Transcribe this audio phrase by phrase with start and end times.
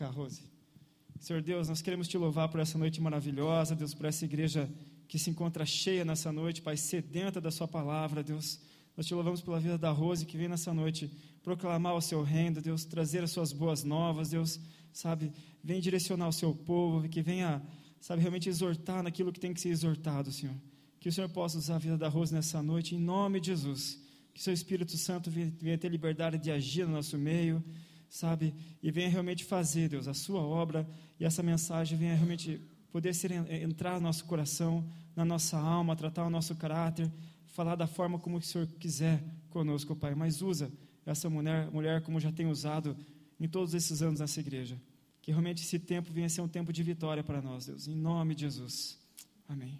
[0.00, 0.40] cá, Rose.
[1.18, 4.66] Senhor Deus, nós queremos te louvar por essa noite maravilhosa, Deus, por essa igreja
[5.06, 8.58] que se encontra cheia nessa noite, Pai, sedenta da Sua palavra, Deus.
[8.96, 11.10] Nós te louvamos pela vida da Rose que vem nessa noite
[11.42, 14.58] proclamar o Seu reino, Deus, trazer as Suas boas novas, Deus,
[14.90, 15.30] sabe,
[15.62, 17.60] vem direcionar o Seu povo, que venha,
[18.00, 20.56] sabe, realmente exortar naquilo que tem que ser exortado, Senhor.
[20.98, 24.00] Que o Senhor possa usar a vida da Rose nessa noite, em nome de Jesus.
[24.32, 27.62] Que seu Espírito Santo venha ter liberdade de agir no nosso meio,
[28.10, 28.52] sabe,
[28.82, 30.86] e venha realmente fazer, Deus, a Sua obra
[31.18, 33.30] e essa mensagem venha realmente poder ser,
[33.62, 34.84] entrar no nosso coração,
[35.14, 37.10] na nossa alma, tratar o nosso caráter,
[37.46, 40.14] falar da forma como o Senhor quiser conosco, Pai.
[40.14, 40.70] Mas usa
[41.06, 42.96] essa mulher, mulher como já tem usado
[43.38, 44.80] em todos esses anos nessa igreja.
[45.22, 47.86] Que realmente esse tempo venha ser um tempo de vitória para nós, Deus.
[47.86, 48.98] Em nome de Jesus.
[49.48, 49.78] Amém.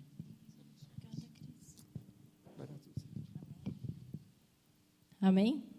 [5.20, 5.69] Amém?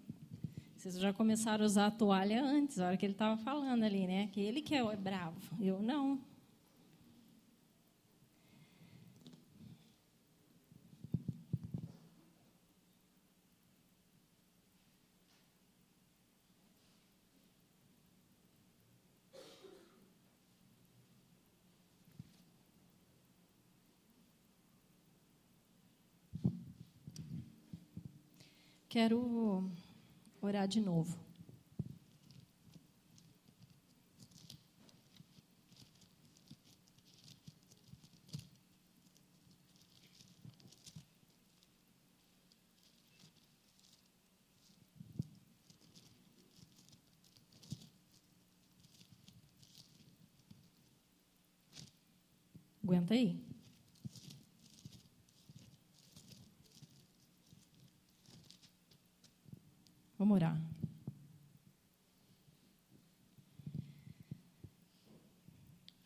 [0.81, 4.07] Vocês já começaram a usar a toalha antes, a hora que ele estava falando ali,
[4.07, 4.29] né?
[4.31, 5.37] Que ele que é bravo.
[5.59, 6.19] Eu não.
[28.89, 29.69] Quero
[30.41, 31.17] orar de novo.
[52.83, 53.39] Aguenta aí.
[60.21, 60.61] Vamos orar.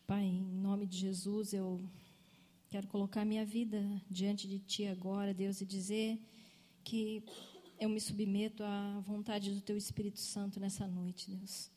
[0.06, 1.80] Pai, em nome de Jesus, eu
[2.68, 6.20] quero colocar minha vida diante de Ti agora, Deus, e dizer
[6.84, 7.24] que
[7.80, 11.70] eu me submeto à vontade do Teu Espírito Santo nessa noite, Deus.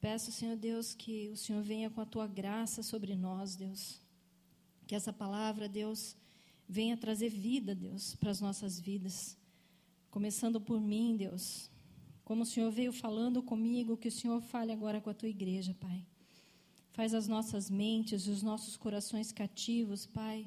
[0.00, 4.00] Peço, Senhor Deus, que o Senhor venha com a Tua graça sobre nós, Deus.
[4.86, 6.16] Que essa palavra, Deus,
[6.68, 9.36] venha trazer vida, Deus, para as nossas vidas.
[10.12, 11.68] Começando por mim, Deus.
[12.24, 15.74] Como o Senhor veio falando comigo, que o Senhor fale agora com a tua igreja,
[15.74, 16.06] Pai.
[16.92, 20.46] Faz as nossas mentes e os nossos corações cativos, Pai.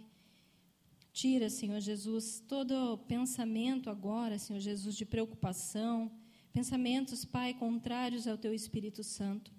[1.14, 6.12] Tira, Senhor Jesus, todo pensamento agora, Senhor Jesus, de preocupação,
[6.52, 9.52] pensamentos, Pai, contrários ao Teu Espírito Santo.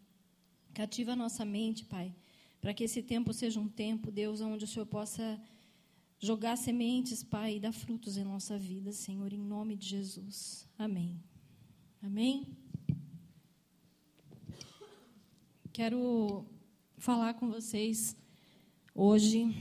[0.75, 2.13] Cativa a nossa mente, Pai,
[2.61, 5.41] para que esse tempo seja um tempo, Deus, onde o Senhor possa
[6.19, 10.69] jogar sementes, Pai, e dar frutos em nossa vida, Senhor, em nome de Jesus.
[10.77, 11.23] Amém.
[12.03, 12.49] Amém?
[15.73, 16.45] Quero
[17.05, 18.17] falar com vocês
[18.95, 19.55] hoje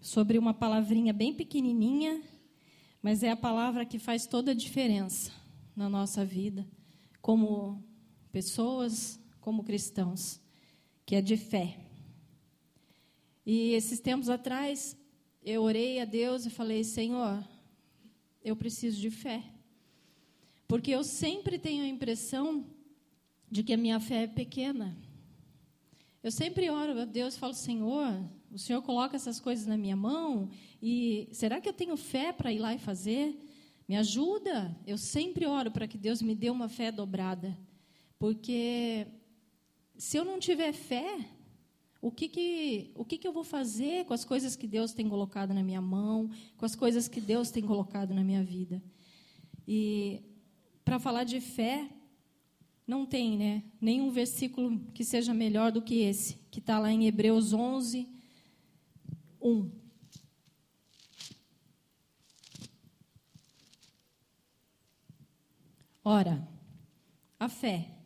[0.00, 2.22] sobre uma palavrinha bem pequenininha,
[3.02, 5.30] mas é a palavra que faz toda a diferença
[5.76, 6.66] na nossa vida,
[7.20, 7.84] como
[8.32, 10.40] pessoas, como cristãos,
[11.04, 11.76] que é de fé.
[13.44, 14.96] E esses tempos atrás,
[15.44, 17.46] eu orei a Deus e falei: Senhor,
[18.42, 19.44] eu preciso de fé.
[20.66, 22.64] Porque eu sempre tenho a impressão
[23.50, 24.96] de que a minha fé é pequena.
[26.22, 28.22] Eu sempre oro a Deus e falo: Senhor,
[28.52, 30.50] o Senhor coloca essas coisas na minha mão
[30.82, 33.38] e será que eu tenho fé para ir lá e fazer?
[33.88, 34.76] Me ajuda.
[34.86, 37.58] Eu sempre oro para que Deus me dê uma fé dobrada.
[38.18, 39.06] Porque
[39.96, 41.26] se eu não tiver fé,
[42.02, 45.08] o que, que, o que, que eu vou fazer com as coisas que Deus tem
[45.08, 48.82] colocado na minha mão, com as coisas que Deus tem colocado na minha vida?
[49.66, 50.22] E
[50.84, 51.88] para falar de fé,
[52.90, 57.06] não tem né, nenhum versículo que seja melhor do que esse, que está lá em
[57.06, 58.08] Hebreus 11,
[59.40, 59.70] 1.
[66.02, 66.48] Ora,
[67.38, 67.96] a fé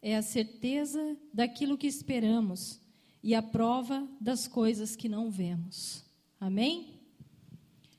[0.00, 2.80] é a certeza daquilo que esperamos
[3.20, 6.04] e a prova das coisas que não vemos.
[6.38, 7.00] Amém?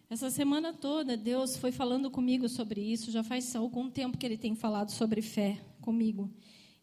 [0.10, 3.12] Essa semana toda, Deus foi falando comigo sobre isso.
[3.12, 6.30] Já faz algum tempo que Ele tem falado sobre fé comigo.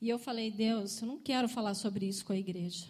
[0.01, 2.87] E eu falei, Deus, eu não quero falar sobre isso com a igreja.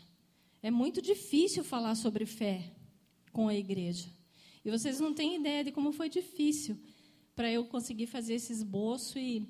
[0.63, 2.73] É muito difícil falar sobre fé
[3.33, 4.09] com a igreja.
[4.65, 6.79] E vocês não têm ideia de como foi difícil
[7.35, 9.49] para eu conseguir fazer esse esboço e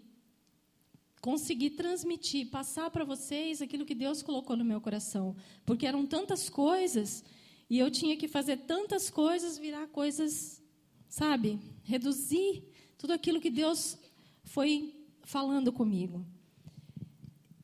[1.21, 5.37] conseguir transmitir, passar para vocês aquilo que Deus colocou no meu coração.
[5.67, 7.23] Porque eram tantas coisas
[7.69, 10.63] e eu tinha que fazer tantas coisas virar coisas,
[11.09, 11.59] sabe?
[11.85, 12.65] Reduzir
[12.97, 13.99] tudo aquilo que Deus
[14.45, 16.27] foi falando comigo.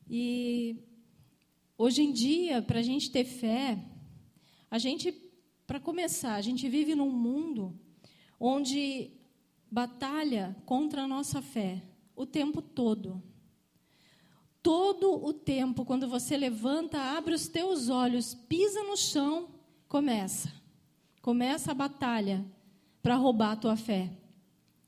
[0.09, 0.75] E
[1.77, 3.77] hoje em dia, para a gente ter fé,
[4.71, 5.11] a gente,
[5.67, 7.79] para começar, a gente vive num mundo
[8.39, 9.11] onde
[9.69, 11.83] batalha contra a nossa fé
[12.15, 13.21] o tempo todo.
[14.61, 19.47] Todo o tempo, quando você levanta, abre os teus olhos, pisa no chão,
[19.87, 20.51] começa.
[21.21, 22.43] Começa a batalha
[23.01, 24.11] para roubar a tua fé.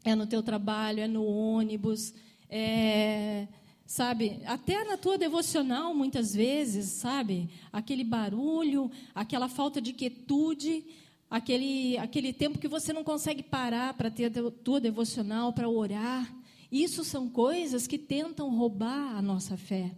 [0.03, 2.13] É no teu trabalho, é no ônibus,
[2.49, 3.47] é,
[3.91, 10.85] sabe, até na tua devocional muitas vezes, sabe, aquele barulho, aquela falta de quietude,
[11.29, 16.33] aquele aquele tempo que você não consegue parar para ter a tua devocional, para orar.
[16.71, 19.93] Isso são coisas que tentam roubar a nossa fé.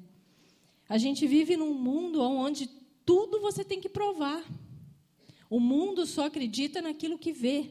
[0.89, 2.67] A gente vive num mundo onde
[3.05, 4.43] tudo você tem que provar.
[5.47, 7.69] O mundo só acredita naquilo que vê.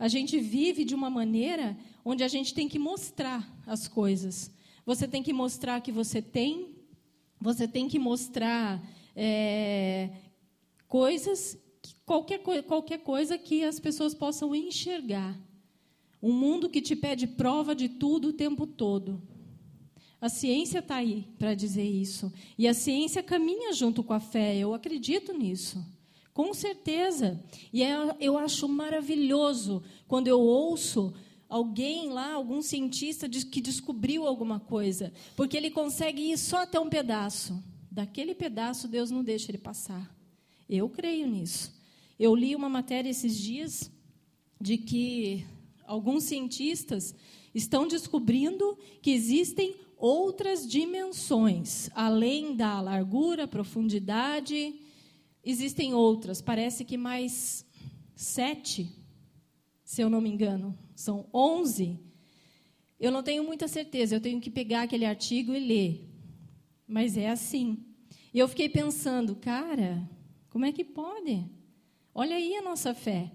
[0.00, 4.50] A gente vive de uma maneira onde a gente tem que mostrar as coisas.
[4.86, 6.74] Você tem que mostrar que você tem,
[7.40, 8.82] você tem que mostrar
[9.16, 10.10] é,
[10.86, 11.58] coisas,
[12.04, 15.38] qualquer, qualquer coisa que as pessoas possam enxergar.
[16.22, 19.22] Um mundo que te pede prova de tudo o tempo todo.
[20.20, 22.32] A ciência está aí para dizer isso.
[22.56, 25.84] E a ciência caminha junto com a fé, eu acredito nisso.
[26.32, 27.42] Com certeza.
[27.72, 31.14] E é, eu acho maravilhoso quando eu ouço
[31.48, 36.88] alguém lá, algum cientista que descobriu alguma coisa, porque ele consegue ir só até um
[36.88, 37.62] pedaço.
[37.90, 40.14] Daquele pedaço, Deus não deixa ele passar.
[40.68, 41.72] Eu creio nisso.
[42.18, 43.90] Eu li uma matéria esses dias
[44.60, 45.46] de que
[45.86, 47.14] alguns cientistas
[47.54, 54.74] estão descobrindo que existem outras dimensões, além da largura, profundidade,
[55.44, 57.64] existem outras, parece que mais
[58.14, 58.90] sete,
[59.94, 62.00] se eu não me engano, são onze.
[62.98, 66.10] Eu não tenho muita certeza, eu tenho que pegar aquele artigo e ler,
[66.84, 67.78] mas é assim.
[68.32, 70.10] E eu fiquei pensando, cara,
[70.50, 71.48] como é que pode?
[72.12, 73.30] Olha aí a nossa fé.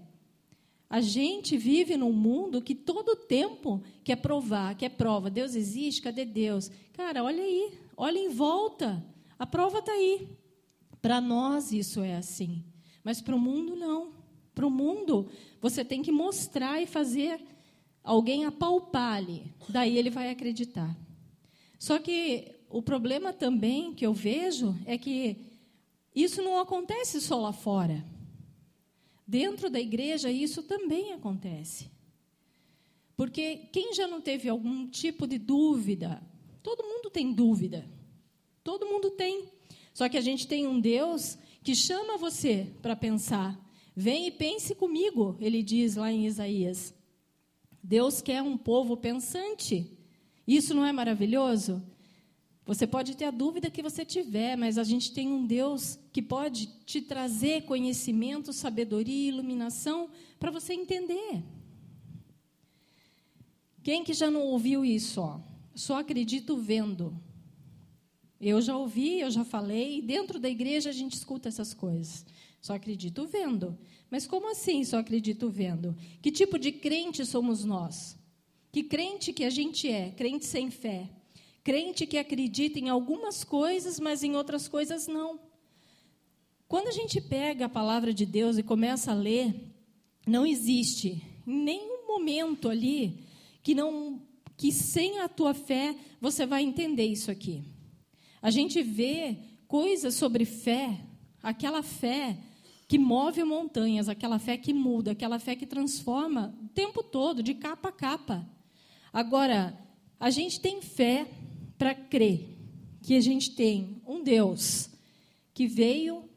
[0.88, 5.30] A gente vive num mundo que todo tempo quer provar, quer prova.
[5.30, 6.02] Deus existe?
[6.02, 6.70] Cadê Deus?
[6.92, 9.02] Cara, olha aí, olha em volta.
[9.38, 10.28] A prova está aí.
[11.00, 12.62] Para nós isso é assim.
[13.02, 14.19] Mas para o mundo, não.
[14.60, 15.26] Para o mundo,
[15.58, 17.40] você tem que mostrar e fazer
[18.04, 19.50] alguém apalpar ali.
[19.70, 20.94] Daí ele vai acreditar.
[21.78, 25.38] Só que o problema também que eu vejo é que
[26.14, 28.04] isso não acontece só lá fora.
[29.26, 31.90] Dentro da igreja, isso também acontece.
[33.16, 36.22] Porque quem já não teve algum tipo de dúvida?
[36.62, 37.88] Todo mundo tem dúvida.
[38.62, 39.48] Todo mundo tem.
[39.94, 43.69] Só que a gente tem um Deus que chama você para pensar.
[43.94, 46.94] Vem e pense comigo, ele diz lá em Isaías.
[47.82, 49.98] Deus quer um povo pensante.
[50.46, 51.82] Isso não é maravilhoso?
[52.66, 56.22] Você pode ter a dúvida que você tiver, mas a gente tem um Deus que
[56.22, 60.08] pode te trazer conhecimento, sabedoria iluminação
[60.38, 61.42] para você entender.
[63.82, 65.20] Quem que já não ouviu isso?
[65.20, 65.40] Ó?
[65.74, 67.16] Só acredito vendo.
[68.40, 72.24] Eu já ouvi, eu já falei, dentro da igreja a gente escuta essas coisas.
[72.60, 73.78] Só acredito vendo.
[74.10, 75.96] Mas como assim só acredito vendo?
[76.20, 78.18] Que tipo de crente somos nós?
[78.72, 80.10] Que crente que a gente é?
[80.10, 81.08] Crente sem fé.
[81.62, 85.40] Crente que acredita em algumas coisas, mas em outras coisas não.
[86.68, 89.54] Quando a gente pega a palavra de Deus e começa a ler,
[90.26, 93.24] não existe nenhum momento ali
[93.62, 94.22] que não
[94.56, 97.64] que sem a tua fé você vai entender isso aqui.
[98.42, 101.00] A gente vê coisas sobre fé,
[101.42, 102.38] aquela fé
[102.90, 107.54] que move montanhas, aquela fé que muda, aquela fé que transforma o tempo todo, de
[107.54, 108.44] capa a capa.
[109.12, 109.78] Agora,
[110.18, 111.30] a gente tem fé
[111.78, 112.58] para crer
[113.00, 114.90] que a gente tem um Deus
[115.54, 116.28] que veio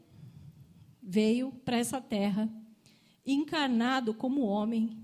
[1.02, 2.48] veio para essa terra
[3.26, 4.96] encarnado como homem,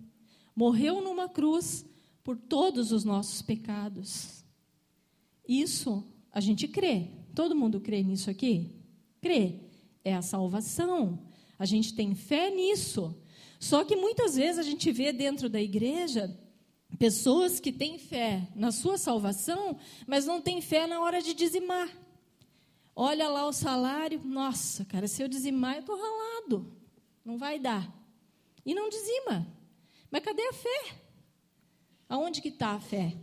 [0.55, 1.85] morreu numa cruz
[2.23, 4.45] por todos os nossos pecados.
[5.49, 7.09] Isso a gente crê.
[7.35, 8.71] Todo mundo crê nisso aqui?
[9.21, 9.69] Crê.
[10.05, 11.30] É a salvação.
[11.61, 13.15] A gente tem fé nisso.
[13.61, 16.37] Só que muitas vezes a gente vê dentro da igreja
[16.99, 21.89] Pessoas que têm fé na sua salvação, mas não têm fé na hora de dizimar.
[22.95, 26.77] Olha lá o salário, nossa, cara, se eu dizimar, eu estou ralado.
[27.25, 27.91] Não vai dar.
[28.67, 29.47] E não dizima.
[30.11, 30.95] Mas cadê a fé?
[32.09, 33.17] Aonde que está a fé?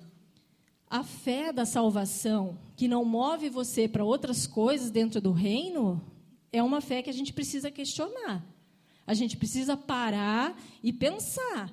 [0.90, 6.02] A fé da salvação, que não move você para outras coisas dentro do reino,
[6.58, 8.46] é uma fé que a gente precisa questionar.
[9.06, 11.72] A gente precisa parar e pensar.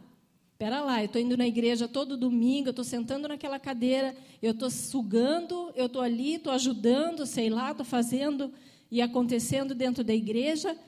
[0.53, 4.53] Espera lá, eu estou indo na igreja todo domingo, eu estou sentando naquela cadeira, eu
[4.53, 8.53] estou sugando, eu estou ali, estou ajudando, sei lá, estou fazendo.
[8.91, 10.79] e acontecendo dentro da igreja,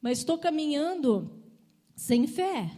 [0.00, 1.42] mas estou caminhando
[1.96, 2.70] sem fé.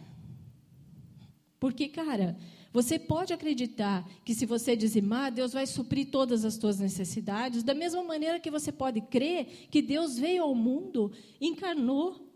[1.59, 2.37] Porque, cara,
[2.75, 7.73] você pode acreditar que se você dizimar, Deus vai suprir todas as suas necessidades, da
[7.73, 12.29] mesma maneira que você pode crer que Deus veio ao mundo, encarnou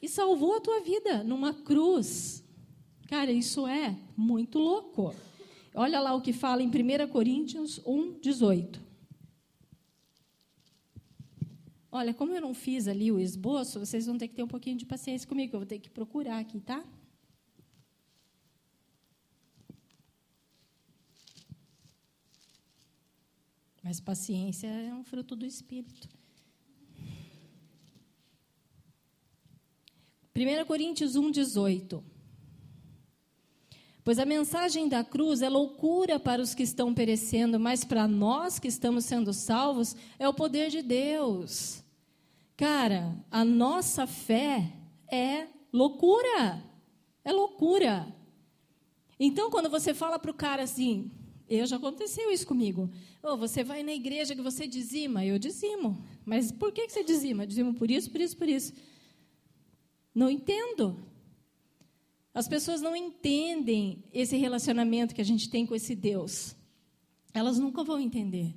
[0.00, 2.42] e salvou a tua vida numa cruz.
[3.08, 5.14] Cara, isso é muito louco.
[5.74, 8.80] Olha lá o que fala em 1 Coríntios 1, 18.
[11.92, 14.78] Olha, como eu não fiz ali o esboço, vocês vão ter que ter um pouquinho
[14.78, 16.82] de paciência comigo, eu vou ter que procurar aqui, tá?
[23.84, 26.08] Mas paciência é um fruto do Espírito.
[30.34, 32.02] 1 Coríntios 1, 18.
[34.02, 38.58] Pois a mensagem da cruz é loucura para os que estão perecendo, mas para nós
[38.58, 41.84] que estamos sendo salvos é o poder de Deus.
[42.56, 44.72] Cara, a nossa fé
[45.12, 46.64] é loucura.
[47.22, 48.06] É loucura.
[49.20, 51.10] Então, quando você fala para o cara assim,
[51.48, 52.90] eu já aconteceu isso comigo.
[53.22, 56.02] Oh, você vai na igreja que você dizima, eu dizimo.
[56.24, 57.46] Mas por que você dizima?
[57.46, 58.72] Dizimo por isso, por isso, por isso.
[60.14, 60.96] Não entendo.
[62.32, 66.56] As pessoas não entendem esse relacionamento que a gente tem com esse Deus.
[67.32, 68.54] Elas nunca vão entender.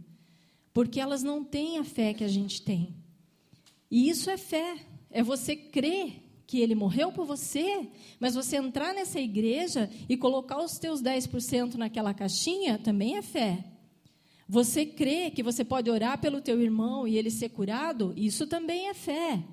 [0.74, 2.96] Porque elas não têm a fé que a gente tem.
[3.89, 4.86] E isso é fé.
[5.10, 7.89] É você crer que ele morreu por você,
[8.22, 13.66] mas você entrar nessa igreja e colocar os teus 10% naquela caixinha também é fé.
[14.48, 18.88] Você crê que você pode orar pelo teu irmão e ele ser curado, isso também
[18.88, 19.44] é fé.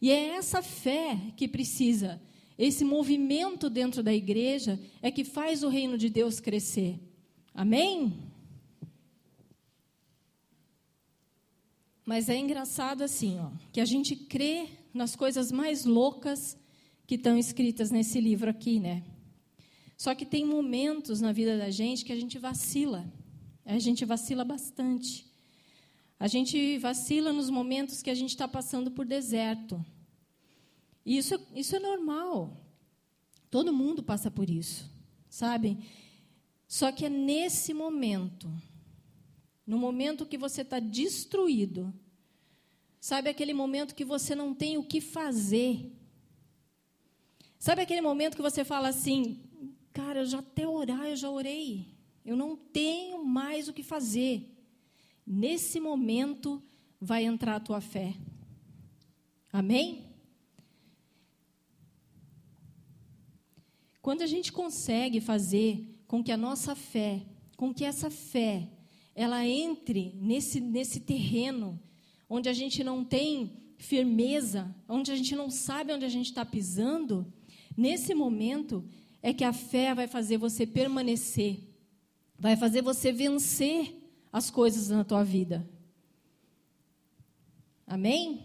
[0.00, 2.18] E é essa fé que precisa,
[2.56, 6.98] esse movimento dentro da igreja é que faz o reino de Deus crescer.
[7.54, 8.14] Amém?
[12.06, 14.66] Mas é engraçado assim, ó, que a gente crê
[14.98, 16.58] nas coisas mais loucas
[17.06, 19.04] que estão escritas nesse livro aqui, né?
[19.96, 23.10] Só que tem momentos na vida da gente que a gente vacila.
[23.64, 25.26] A gente vacila bastante.
[26.20, 29.84] A gente vacila nos momentos que a gente está passando por deserto.
[31.06, 32.56] E isso, isso é normal.
[33.50, 34.90] Todo mundo passa por isso,
[35.30, 35.78] sabe?
[36.66, 38.52] Só que é nesse momento,
[39.66, 41.94] no momento que você está destruído,
[43.08, 45.90] Sabe aquele momento que você não tem o que fazer?
[47.58, 49.40] Sabe aquele momento que você fala assim:
[49.94, 51.86] Cara, eu já até orar, eu já orei.
[52.22, 54.54] Eu não tenho mais o que fazer.
[55.26, 56.62] Nesse momento
[57.00, 58.14] vai entrar a tua fé.
[59.50, 60.04] Amém?
[64.02, 67.22] Quando a gente consegue fazer com que a nossa fé,
[67.56, 68.68] com que essa fé,
[69.14, 71.80] ela entre nesse, nesse terreno
[72.28, 76.44] onde a gente não tem firmeza, onde a gente não sabe onde a gente está
[76.44, 77.32] pisando,
[77.76, 78.84] nesse momento
[79.22, 81.60] é que a fé vai fazer você permanecer,
[82.38, 83.94] vai fazer você vencer
[84.32, 85.68] as coisas na tua vida.
[87.86, 88.44] Amém?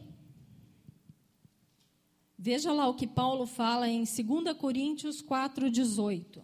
[2.37, 6.41] Veja lá o que Paulo fala em 2 Coríntios 4,18.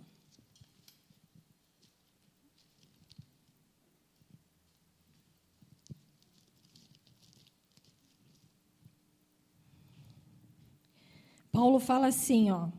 [11.52, 12.70] Paulo fala assim, ó.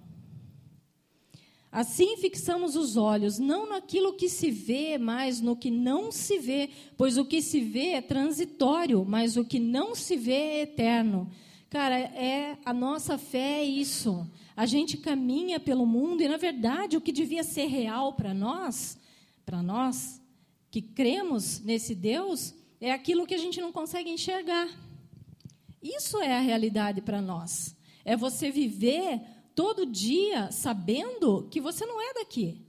[1.73, 6.71] Assim fixamos os olhos, não naquilo que se vê, mas no que não se vê,
[6.97, 11.31] pois o que se vê é transitório, mas o que não se vê é eterno.
[11.69, 14.29] Cara, é a nossa fé é isso.
[14.57, 18.99] A gente caminha pelo mundo e na verdade o que devia ser real para nós,
[19.47, 20.21] para nós
[20.73, 24.69] que cremos nesse Deus, é aquilo que a gente não consegue enxergar.
[25.81, 27.77] Isso é a realidade para nós.
[28.05, 29.21] É você viver
[29.55, 32.65] todo dia sabendo que você não é daqui.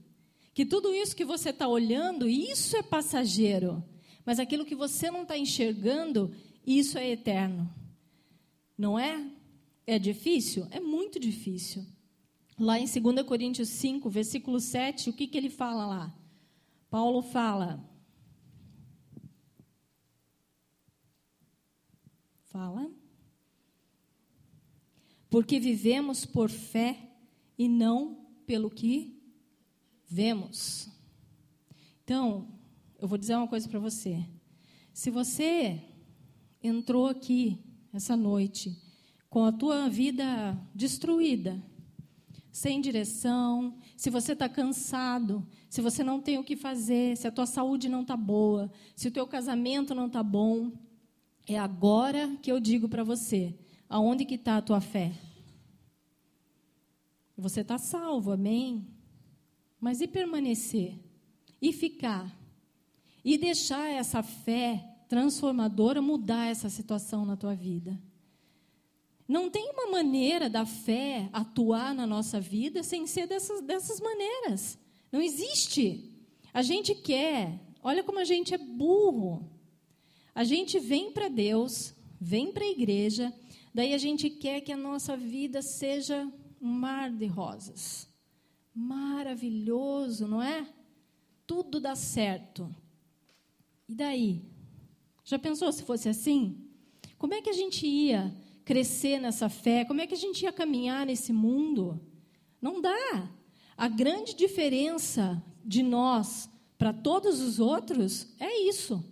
[0.54, 3.84] Que tudo isso que você está olhando, isso é passageiro.
[4.26, 6.34] Mas aquilo que você não está enxergando,
[6.66, 7.74] isso é eterno.
[8.78, 9.26] Não é?
[9.88, 10.68] É difícil?
[10.72, 11.86] É muito difícil.
[12.60, 16.16] Lá em 2 Coríntios 5, versículo 7, o que, que ele fala lá?
[16.90, 17.84] Paulo fala.
[22.46, 22.92] Fala
[25.32, 27.10] porque vivemos por fé
[27.58, 29.18] e não pelo que
[30.06, 30.90] vemos.
[32.04, 32.50] Então,
[33.00, 34.28] eu vou dizer uma coisa para você.
[34.94, 35.82] Se você
[36.62, 37.58] entrou aqui
[37.94, 38.78] essa noite
[39.30, 41.64] com a tua vida destruída,
[42.52, 47.32] sem direção, se você está cansado, se você não tem o que fazer, se a
[47.32, 50.74] tua saúde não está boa, se o teu casamento não está bom,
[51.48, 53.58] É agora que eu digo para você,
[53.92, 55.12] aonde que está a tua fé?
[57.38, 58.88] Você está salvo, amém?
[59.82, 60.98] Mas e permanecer?
[61.62, 62.34] E ficar?
[63.24, 68.00] E deixar essa fé transformadora mudar essa situação na tua vida?
[69.28, 74.78] Não tem uma maneira da fé atuar na nossa vida sem ser dessas, dessas maneiras.
[75.12, 76.16] Não existe.
[76.54, 79.50] A gente quer, olha como a gente é burro.
[80.34, 83.34] A gente vem para Deus, vem para a igreja,
[83.74, 88.10] daí a gente quer que a nossa vida seja um mar de rosas.
[88.74, 90.68] Maravilhoso, não é?
[91.46, 92.74] Tudo dá certo.
[93.88, 94.42] E daí?
[95.24, 96.58] Já pensou se fosse assim?
[97.18, 99.86] Como é que a gente ia crescer nessa fé?
[99.86, 102.00] Como é que a gente ia caminhar nesse mundo?
[102.62, 103.30] Não dá.
[103.76, 109.11] A grande diferença de nós para todos os outros é isso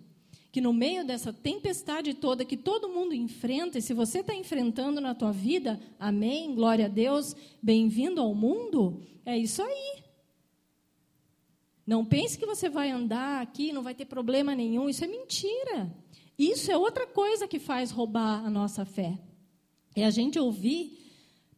[0.52, 5.00] que no meio dessa tempestade toda que todo mundo enfrenta, e se você está enfrentando
[5.00, 10.02] na tua vida, amém, glória a Deus, bem-vindo ao mundo, é isso aí.
[11.86, 15.94] Não pense que você vai andar aqui, não vai ter problema nenhum, isso é mentira.
[16.38, 19.18] Isso é outra coisa que faz roubar a nossa fé.
[19.94, 20.98] É a gente ouvir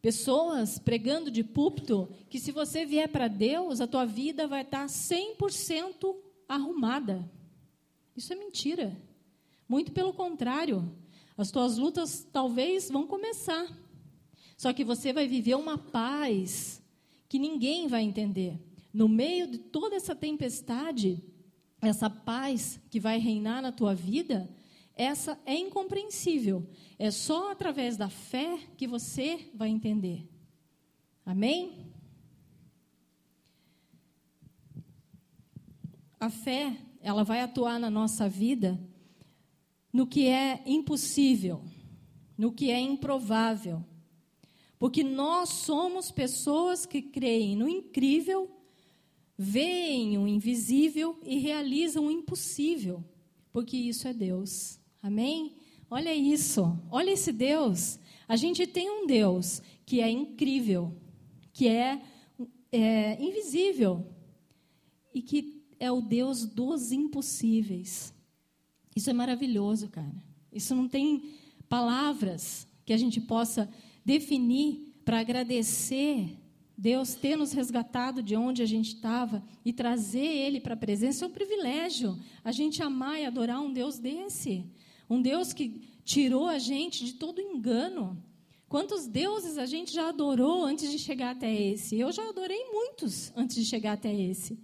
[0.01, 4.85] pessoas pregando de púlpito que se você vier para Deus, a tua vida vai estar
[4.85, 6.15] 100%
[6.47, 7.29] arrumada.
[8.15, 8.95] Isso é mentira.
[9.67, 10.95] Muito pelo contrário.
[11.37, 13.67] As tuas lutas talvez vão começar.
[14.55, 16.81] Só que você vai viver uma paz
[17.27, 18.59] que ninguém vai entender.
[18.93, 21.23] No meio de toda essa tempestade,
[21.81, 24.49] essa paz que vai reinar na tua vida,
[24.95, 26.67] essa é incompreensível.
[26.99, 30.29] É só através da fé que você vai entender.
[31.25, 31.91] Amém?
[36.19, 38.79] A fé ela vai atuar na nossa vida
[39.91, 41.61] no que é impossível,
[42.35, 43.85] no que é improvável.
[44.79, 48.49] Porque nós somos pessoas que creem no incrível,
[49.37, 53.03] veem o invisível e realizam o impossível,
[53.51, 54.79] porque isso é Deus.
[55.01, 55.57] Amém?
[55.89, 57.99] Olha isso, olha esse Deus.
[58.27, 60.95] A gente tem um Deus que é incrível,
[61.51, 62.01] que é,
[62.71, 64.07] é invisível
[65.13, 68.13] e que é o Deus dos impossíveis.
[68.95, 70.15] Isso é maravilhoso, cara.
[70.51, 71.31] Isso não tem
[71.67, 73.69] palavras que a gente possa
[74.05, 76.37] definir para agradecer
[76.77, 81.23] Deus ter nos resgatado de onde a gente estava e trazer Ele para a presença.
[81.23, 84.65] É um privilégio a gente amar e adorar um Deus desse.
[85.09, 88.21] Um Deus que tirou a gente de todo engano.
[88.67, 91.97] Quantos deuses a gente já adorou antes de chegar até esse?
[91.97, 94.57] Eu já adorei muitos antes de chegar até esse.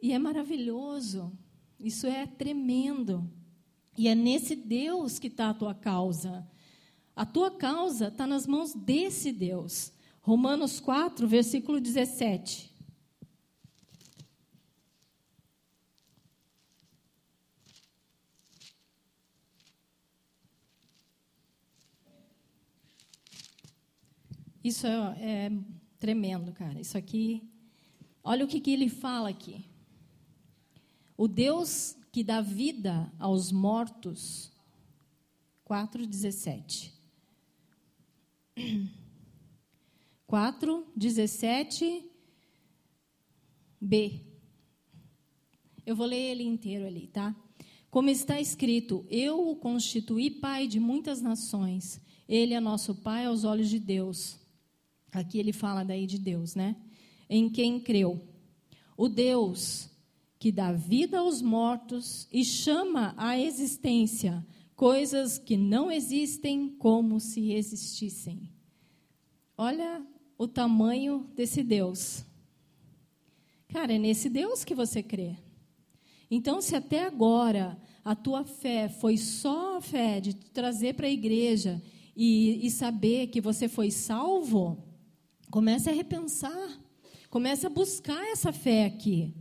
[0.00, 1.32] E é maravilhoso,
[1.78, 3.30] isso é tremendo.
[3.96, 6.46] E é nesse Deus que está a tua causa.
[7.14, 9.92] A tua causa está nas mãos desse Deus.
[10.20, 12.74] Romanos 4, versículo 17.
[24.62, 25.52] Isso é, é,
[25.96, 26.80] tremendo, cara.
[26.80, 27.48] Isso aqui.
[28.22, 29.64] Olha o que, que ele fala aqui.
[31.16, 34.52] O Deus que dá vida aos mortos.
[35.64, 36.92] 4:17.
[40.28, 42.04] 4:17
[43.80, 44.20] B.
[45.84, 47.34] Eu vou ler ele inteiro ali, tá?
[47.90, 52.00] Como está escrito: Eu o constituí pai de muitas nações.
[52.28, 54.38] Ele é nosso pai aos olhos de Deus.
[55.12, 56.76] Aqui ele fala daí de Deus, né?
[57.28, 58.20] Em quem creu.
[58.96, 59.90] O Deus
[60.46, 67.50] que dá vida aos mortos e chama à existência coisas que não existem como se
[67.52, 68.48] existissem.
[69.58, 70.06] Olha
[70.38, 72.24] o tamanho desse Deus.
[73.70, 75.34] Cara, é nesse Deus que você crê.
[76.30, 81.08] Então, se até agora a tua fé foi só a fé de te trazer para
[81.08, 81.82] a igreja
[82.14, 84.78] e, e saber que você foi salvo,
[85.50, 86.80] comece a repensar,
[87.30, 89.34] comece a buscar essa fé aqui.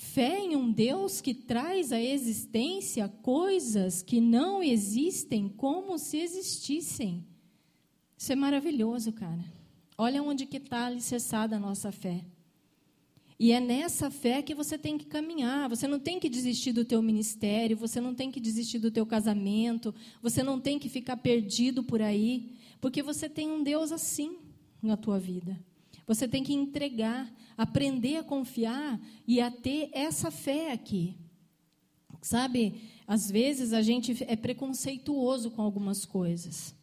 [0.00, 7.26] Fé em um Deus que traz à existência coisas que não existem como se existissem.
[8.16, 9.44] Isso é maravilhoso, cara.
[9.98, 12.24] Olha onde que está alicerçada a nossa fé.
[13.40, 15.68] E é nessa fé que você tem que caminhar.
[15.68, 19.04] Você não tem que desistir do teu ministério, você não tem que desistir do teu
[19.04, 24.38] casamento, você não tem que ficar perdido por aí, porque você tem um Deus assim
[24.80, 25.58] na tua vida.
[26.08, 31.18] Você tem que entregar, aprender a confiar e a ter essa fé aqui.
[32.22, 36.74] Sabe, às vezes a gente é preconceituoso com algumas coisas.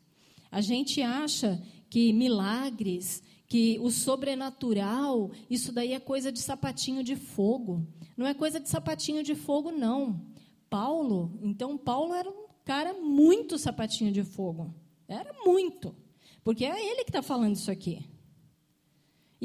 [0.51, 7.15] A gente acha que milagres, que o sobrenatural, isso daí é coisa de sapatinho de
[7.15, 7.85] fogo.
[8.15, 10.21] Não é coisa de sapatinho de fogo, não.
[10.69, 14.73] Paulo, então Paulo era um cara muito sapatinho de fogo.
[15.07, 15.95] Era muito.
[16.43, 18.05] Porque é ele que está falando isso aqui.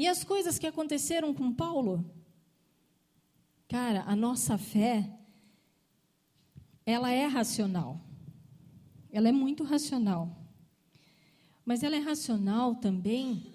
[0.01, 2.03] E as coisas que aconteceram com Paulo?
[3.67, 5.07] Cara, a nossa fé,
[6.83, 8.01] ela é racional.
[9.11, 10.35] Ela é muito racional.
[11.63, 13.53] Mas ela é racional também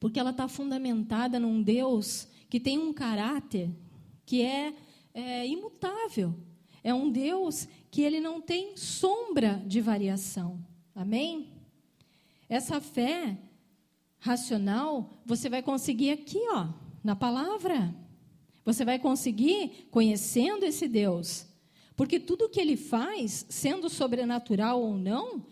[0.00, 3.70] porque ela está fundamentada num Deus que tem um caráter
[4.24, 4.74] que é,
[5.12, 6.34] é imutável.
[6.82, 10.64] É um Deus que ele não tem sombra de variação.
[10.94, 11.52] Amém?
[12.48, 13.36] Essa fé
[14.24, 16.68] racional você vai conseguir aqui, ó,
[17.04, 17.94] na palavra.
[18.64, 21.46] Você vai conseguir conhecendo esse Deus.
[21.94, 25.44] Porque tudo que ele faz, sendo sobrenatural ou não,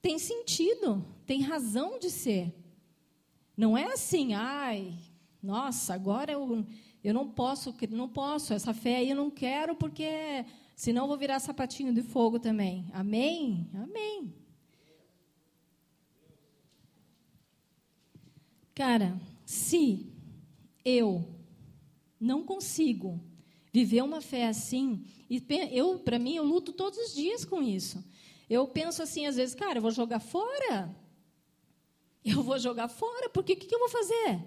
[0.00, 2.54] tem sentido, tem razão de ser.
[3.56, 4.94] Não é assim, ai,
[5.42, 6.64] nossa, agora eu,
[7.02, 10.44] eu não posso, não posso, essa fé aí eu não quero porque
[10.76, 12.86] senão eu vou virar sapatinho de fogo também.
[12.92, 13.68] Amém?
[13.74, 14.32] Amém.
[18.74, 20.06] Cara, se
[20.84, 21.28] eu
[22.18, 23.20] não consigo
[23.72, 28.04] viver uma fé assim, e eu, para mim, eu luto todos os dias com isso.
[28.48, 30.94] Eu penso assim, às vezes, cara, eu vou jogar fora.
[32.24, 34.40] Eu vou jogar fora, porque o que, que eu vou fazer?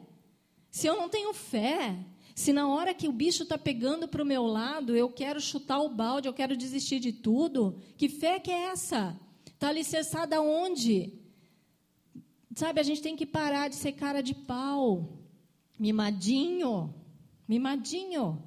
[0.70, 1.98] Se eu não tenho fé,
[2.34, 5.80] se na hora que o bicho está pegando para o meu lado, eu quero chutar
[5.80, 9.20] o balde, eu quero desistir de tudo, que fé que é essa?
[9.46, 11.14] Está alicerçada onde?
[12.56, 15.20] Sabe, a gente tem que parar de ser cara de pau,
[15.78, 16.96] mimadinho,
[17.46, 18.42] mimadinho.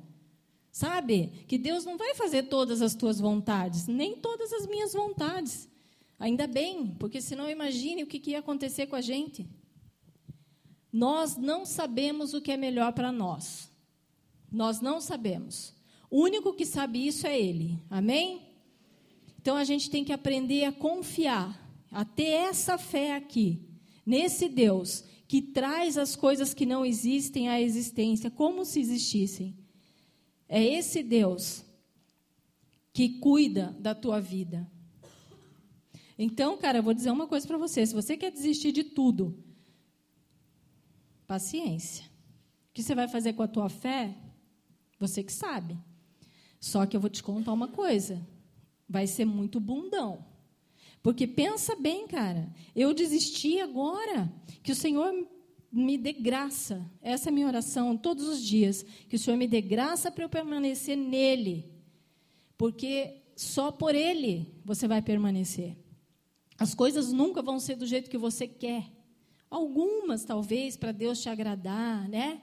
[0.72, 1.44] Sabe?
[1.46, 5.68] Que Deus não vai fazer todas as tuas vontades, nem todas as minhas vontades.
[6.18, 9.46] Ainda bem, porque senão imagine o que, que ia acontecer com a gente.
[10.90, 13.70] Nós não sabemos o que é melhor para nós.
[14.50, 15.74] Nós não sabemos.
[16.10, 17.78] O único que sabe isso é Ele.
[17.90, 18.48] Amém?
[19.38, 21.60] Então a gente tem que aprender a confiar,
[21.92, 23.67] a ter essa fé aqui,
[24.08, 29.54] nesse Deus que traz as coisas que não existem à existência, como se existissem.
[30.48, 31.62] É esse Deus
[32.90, 34.66] que cuida da tua vida.
[36.18, 39.44] Então, cara, eu vou dizer uma coisa para você: se você quer desistir de tudo,
[41.26, 42.06] paciência.
[42.70, 44.16] O que você vai fazer com a tua fé?
[44.98, 45.78] Você que sabe.
[46.58, 48.26] Só que eu vou te contar uma coisa:
[48.88, 50.24] vai ser muito bundão.
[51.02, 54.32] Porque pensa bem, cara, eu desisti agora,
[54.62, 55.12] que o Senhor
[55.70, 56.90] me dê graça.
[57.00, 58.84] Essa é a minha oração todos os dias.
[59.08, 61.70] Que o Senhor me dê graça para eu permanecer nele.
[62.56, 65.76] Porque só por ele você vai permanecer.
[66.58, 68.90] As coisas nunca vão ser do jeito que você quer.
[69.48, 72.42] Algumas, talvez, para Deus te agradar, né?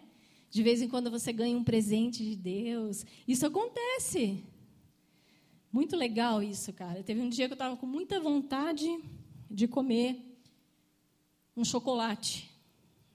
[0.49, 3.05] De vez em quando você ganha um presente de Deus.
[3.27, 4.43] Isso acontece.
[5.75, 7.03] Muito legal isso, cara.
[7.03, 8.87] Teve um dia que eu estava com muita vontade
[9.51, 10.17] de comer
[11.53, 12.49] um chocolate.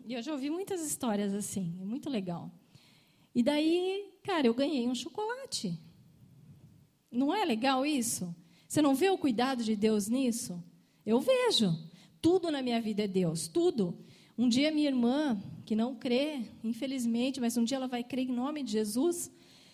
[0.04, 2.52] E eu já ouvi muitas histórias assim, é muito legal.
[3.34, 5.80] E daí, cara, eu ganhei um chocolate.
[7.10, 8.36] Não é legal isso?
[8.68, 10.62] Você não vê o cuidado de Deus nisso?
[11.06, 11.74] Eu vejo.
[12.20, 13.96] Tudo na minha vida é Deus, tudo.
[14.36, 18.34] Um dia minha irmã, que não crê, infelizmente, mas um dia ela vai crer em
[18.34, 19.32] nome de Jesus.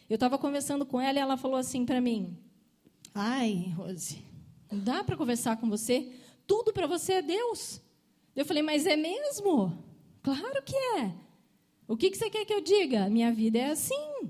[0.08, 2.45] Eu estava conversando com ela e ela falou assim para mim:
[3.18, 4.22] Ai, Rose,
[4.70, 6.12] não dá para conversar com você?
[6.46, 7.80] Tudo para você é Deus.
[8.36, 9.82] Eu falei, mas é mesmo?
[10.22, 11.14] Claro que é.
[11.88, 13.08] O que, que você quer que eu diga?
[13.08, 14.28] Minha vida é assim.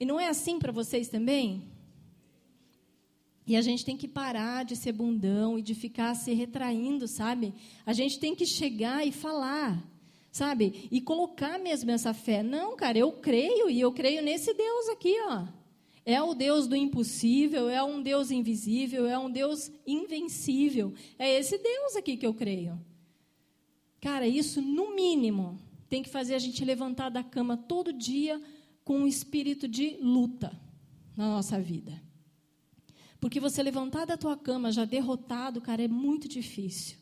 [0.00, 1.70] E não é assim para vocês também?
[3.46, 7.52] E a gente tem que parar de ser bundão e de ficar se retraindo, sabe?
[7.84, 9.86] A gente tem que chegar e falar,
[10.32, 10.88] sabe?
[10.90, 12.42] E colocar mesmo essa fé.
[12.42, 15.63] Não, cara, eu creio e eu creio nesse Deus aqui, ó.
[16.06, 20.92] É o Deus do impossível, é um Deus invisível, é um Deus invencível.
[21.18, 22.78] É esse Deus aqui que eu creio.
[24.00, 28.40] Cara, isso, no mínimo, tem que fazer a gente levantar da cama todo dia
[28.84, 30.60] com um espírito de luta
[31.16, 32.02] na nossa vida.
[33.18, 36.98] Porque você levantar da tua cama já derrotado, cara, é muito difícil.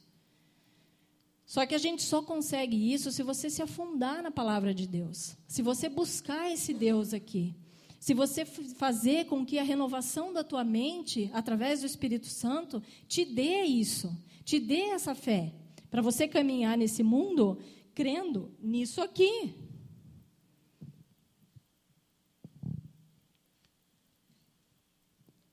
[1.44, 5.36] Só que a gente só consegue isso se você se afundar na palavra de Deus.
[5.48, 7.56] Se você buscar esse Deus aqui.
[8.02, 13.24] Se você fazer com que a renovação da tua mente, através do Espírito Santo, te
[13.24, 14.12] dê isso,
[14.44, 15.54] te dê essa fé
[15.88, 17.60] para você caminhar nesse mundo
[17.94, 19.54] crendo nisso aqui.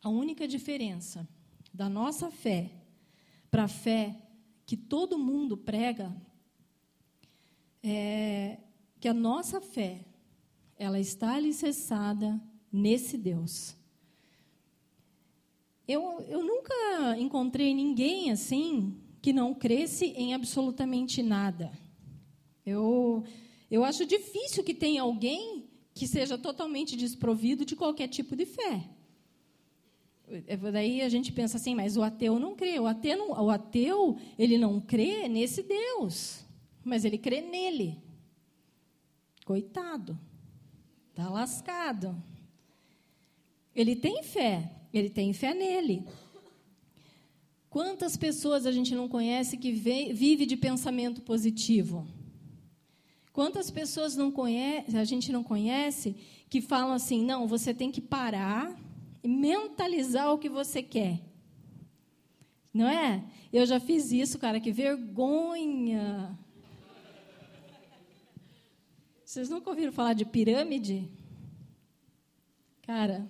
[0.02, 1.30] a única diferença
[1.72, 2.72] da nossa fé
[3.52, 4.16] para a fé
[4.66, 6.12] que todo mundo prega
[7.84, 8.58] é
[9.00, 10.09] que a nossa fé
[10.80, 13.76] ela está alicerçada nesse Deus.
[15.86, 21.72] Eu, eu nunca encontrei ninguém assim que não cresce em absolutamente nada.
[22.66, 23.26] Eu,
[23.70, 28.90] eu acho difícil que tenha alguém que seja totalmente desprovido de qualquer tipo de fé.
[30.48, 32.80] É, daí a gente pensa assim, mas o ateu não crê.
[32.80, 36.46] O ateu, não, o ateu ele não crê nesse Deus,
[36.86, 37.98] mas ele crê nele.
[39.44, 40.18] Coitado,
[41.20, 42.16] está lascado.
[43.76, 46.06] Ele tem fé, ele tem fé nele.
[47.70, 52.08] Quantas pessoas a gente não conhece que vive de pensamento positivo?
[53.34, 56.16] Quantas pessoas não conhece, a gente não conhece
[56.50, 58.76] que falam assim: não, você tem que parar
[59.22, 61.20] e mentalizar o que você quer.
[62.74, 63.24] Não é?
[63.52, 66.38] Eu já fiz isso, cara, que vergonha.
[69.30, 71.08] Vocês nunca ouviram falar de pirâmide?
[72.82, 73.30] Cara,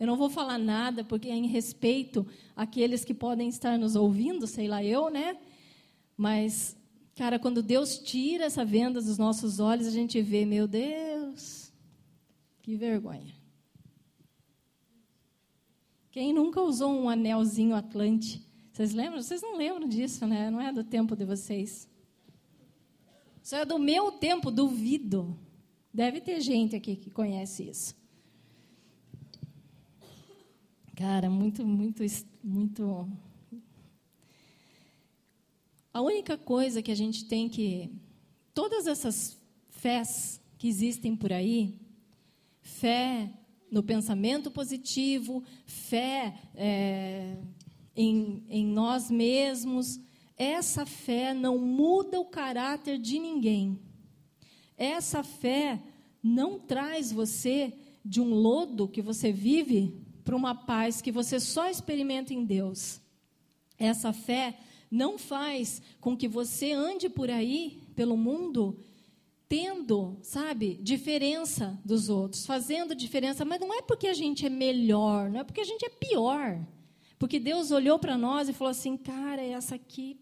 [0.00, 4.44] eu não vou falar nada, porque é em respeito àqueles que podem estar nos ouvindo,
[4.44, 5.38] sei lá eu, né?
[6.16, 6.76] Mas,
[7.14, 11.72] cara, quando Deus tira essa venda dos nossos olhos, a gente vê, meu Deus,
[12.60, 13.36] que vergonha.
[16.10, 18.44] Quem nunca usou um anelzinho Atlante?
[18.72, 19.22] Vocês lembram?
[19.22, 20.50] Vocês não lembram disso, né?
[20.50, 21.88] Não é do tempo de vocês.
[23.44, 25.38] Isso é do meu tempo, duvido.
[25.92, 27.94] Deve ter gente aqui que conhece isso.
[30.96, 32.02] Cara, muito, muito,
[32.42, 33.06] muito.
[35.92, 37.90] A única coisa que a gente tem que.
[38.54, 41.78] Todas essas fés que existem por aí,
[42.62, 43.30] fé
[43.70, 47.36] no pensamento positivo, fé é,
[47.94, 50.00] em, em nós mesmos,
[50.36, 53.78] essa fé não muda o caráter de ninguém.
[54.76, 55.80] Essa fé
[56.22, 57.72] não traz você
[58.04, 59.94] de um lodo que você vive
[60.24, 63.00] para uma paz que você só experimenta em Deus.
[63.78, 64.58] Essa fé
[64.90, 68.78] não faz com que você ande por aí, pelo mundo,
[69.48, 75.30] tendo, sabe, diferença dos outros, fazendo diferença, mas não é porque a gente é melhor,
[75.30, 76.64] não é porque a gente é pior.
[77.18, 80.18] Porque Deus olhou para nós e falou assim: "Cara, essa aqui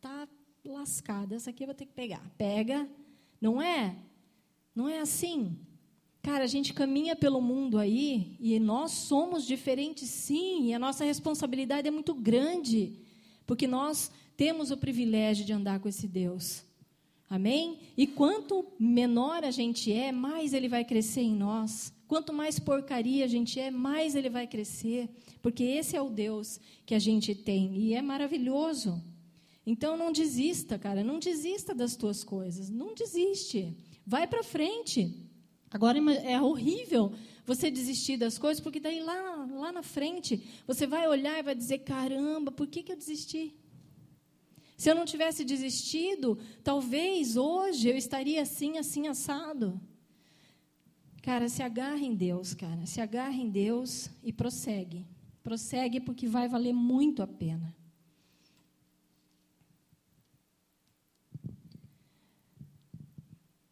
[0.00, 0.28] tá
[0.64, 2.22] lascada, essa aqui eu vou ter que pegar".
[2.36, 2.88] Pega.
[3.40, 3.96] Não é?
[4.74, 5.56] Não é assim.
[6.22, 11.04] Cara, a gente caminha pelo mundo aí e nós somos diferentes sim, e a nossa
[11.04, 13.00] responsabilidade é muito grande,
[13.46, 16.64] porque nós temos o privilégio de andar com esse Deus.
[17.30, 17.78] Amém?
[17.96, 21.92] E quanto menor a gente é, mais ele vai crescer em nós.
[22.06, 25.08] Quanto mais porcaria a gente é, mais ele vai crescer,
[25.42, 29.02] porque esse é o Deus que a gente tem e é maravilhoso.
[29.70, 33.76] Então não desista, cara, não desista das tuas coisas, não desiste.
[34.06, 35.28] Vai para frente.
[35.70, 37.12] Agora é horrível
[37.44, 41.54] você desistir das coisas, porque daí lá, lá na frente você vai olhar e vai
[41.54, 43.54] dizer: caramba, por que, que eu desisti?
[44.74, 49.78] Se eu não tivesse desistido, talvez hoje eu estaria assim, assim, assado.
[51.20, 52.86] Cara, se agarre em Deus, cara.
[52.86, 55.06] Se agarre em Deus e prossegue.
[55.42, 57.76] Prossegue porque vai valer muito a pena.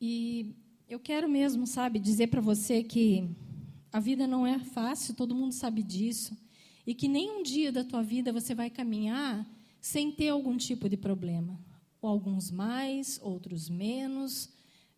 [0.00, 0.54] E
[0.88, 3.28] eu quero mesmo, sabe, dizer para você que
[3.92, 6.36] a vida não é fácil, todo mundo sabe disso,
[6.86, 9.46] e que nem um dia da tua vida você vai caminhar
[9.80, 11.58] sem ter algum tipo de problema.
[12.00, 14.50] Ou alguns mais, outros menos.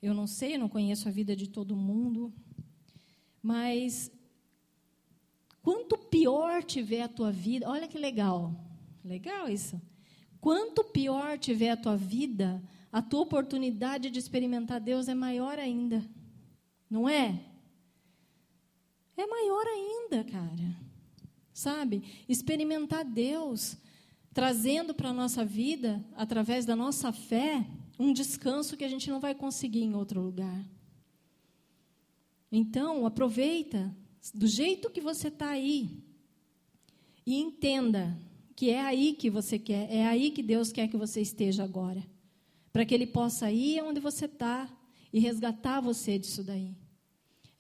[0.03, 2.33] Eu não sei, eu não conheço a vida de todo mundo,
[3.43, 4.11] mas
[5.63, 8.55] quanto pior tiver a tua vida, olha que legal,
[9.05, 9.81] legal isso.
[10.41, 16.03] Quanto pior tiver a tua vida, a tua oportunidade de experimentar Deus é maior ainda.
[16.89, 17.39] Não é?
[19.17, 20.77] É maior ainda, cara.
[21.53, 22.03] Sabe?
[22.29, 23.77] Experimentar Deus
[24.33, 27.67] trazendo para a nossa vida, através da nossa fé,
[27.99, 30.65] um descanso que a gente não vai conseguir em outro lugar.
[32.51, 33.95] Então, aproveita
[34.33, 36.03] do jeito que você está aí
[37.27, 38.17] e entenda
[38.55, 42.03] que é aí que você quer, é aí que Deus quer que você esteja agora
[42.73, 44.69] para que Ele possa ir onde você está
[45.13, 46.77] e resgatar você disso daí.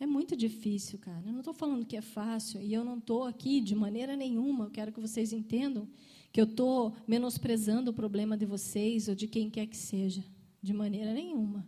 [0.00, 1.22] É muito difícil, cara.
[1.26, 4.66] Eu não estou falando que é fácil e eu não estou aqui de maneira nenhuma.
[4.66, 5.88] Eu quero que vocês entendam
[6.32, 10.24] que eu estou menosprezando o problema de vocês ou de quem quer que seja,
[10.62, 11.66] de maneira nenhuma.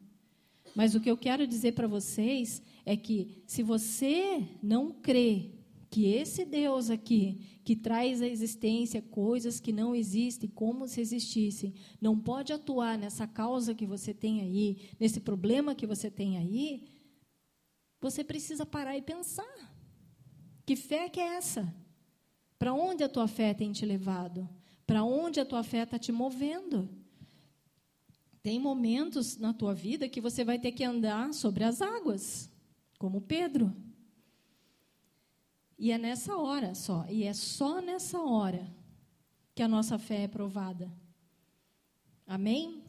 [0.75, 5.51] Mas o que eu quero dizer para vocês é que se você não crê
[5.91, 11.75] que esse Deus aqui, que traz à existência coisas que não existem, como se existissem,
[12.01, 16.89] não pode atuar nessa causa que você tem aí, nesse problema que você tem aí,
[18.01, 19.75] você precisa parar e pensar.
[20.65, 21.75] Que fé que é essa?
[22.57, 24.49] Para onde a tua fé tem te levado?
[24.87, 26.89] Para onde a tua fé está te movendo?
[28.43, 32.49] Tem momentos na tua vida que você vai ter que andar sobre as águas,
[32.97, 33.75] como Pedro.
[35.81, 38.71] E é nessa hora só, e é só nessa hora
[39.55, 40.93] que a nossa fé é provada.
[42.27, 42.85] Amém?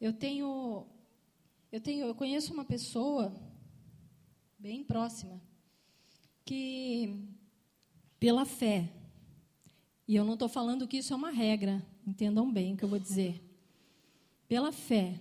[0.00, 0.86] Eu tenho
[1.72, 3.34] eu tenho eu conheço uma pessoa
[4.56, 5.42] bem próxima
[6.44, 7.18] que
[8.20, 8.92] pela fé
[10.06, 12.88] e eu não estou falando que isso é uma regra, entendam bem o que eu
[12.88, 13.42] vou dizer.
[14.46, 15.18] Pela fé,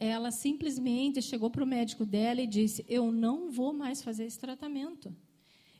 [0.00, 4.38] ela simplesmente chegou para o médico dela e disse: Eu não vou mais fazer esse
[4.38, 5.14] tratamento.